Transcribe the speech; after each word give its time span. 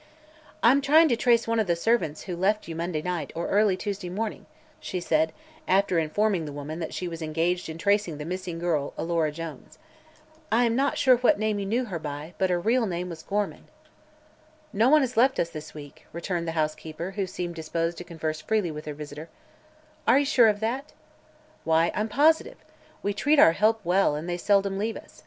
"I'm 0.63 0.81
trying 0.81 1.09
to 1.09 1.15
trace 1.15 1.47
one 1.47 1.59
of 1.59 1.67
the 1.67 1.75
servants 1.75 2.23
who 2.23 2.35
left 2.35 2.67
you 2.67 2.75
Monday 2.75 3.03
night, 3.03 3.31
or 3.35 3.47
early 3.49 3.77
Tuesday 3.77 4.09
morning," 4.09 4.47
she 4.79 4.99
said, 4.99 5.31
after 5.67 5.99
informing 5.99 6.45
the 6.45 6.51
woman 6.51 6.79
that 6.79 6.91
she 6.91 7.07
was 7.07 7.21
engaged 7.21 7.69
in 7.69 7.77
tracing 7.77 8.17
the 8.17 8.25
missing 8.25 8.57
girl, 8.57 8.95
Alora 8.97 9.31
Jones. 9.31 9.77
"I 10.51 10.63
am 10.65 10.75
not 10.75 10.97
sure 10.97 11.17
what 11.17 11.37
name 11.37 11.59
you 11.59 11.67
knew 11.67 11.85
her 11.85 11.99
by, 11.99 12.33
but 12.39 12.49
her 12.49 12.59
real 12.59 12.87
name 12.87 13.09
was 13.09 13.21
Gorham." 13.21 13.67
"No 14.73 14.89
one 14.89 15.01
has 15.01 15.17
left 15.17 15.39
us 15.39 15.51
this 15.51 15.75
week," 15.75 16.07
returned 16.13 16.47
the 16.47 16.53
housekeeper, 16.57 17.11
who 17.11 17.27
seemed 17.27 17.53
disposed 17.53 17.99
to 17.99 18.03
converse 18.03 18.41
freely 18.41 18.71
with 18.71 18.85
her 18.85 18.95
visitor. 18.95 19.29
"Are 20.07 20.17
you 20.17 20.25
sure 20.25 20.47
of 20.47 20.61
that?" 20.61 20.93
"Why, 21.63 21.91
I'm 21.93 22.09
positive. 22.09 22.57
We 23.03 23.13
treat 23.13 23.37
our 23.37 23.51
help 23.51 23.79
well 23.83 24.15
and 24.15 24.27
they 24.27 24.37
seldom 24.39 24.79
leave 24.79 24.97
us. 24.97 25.19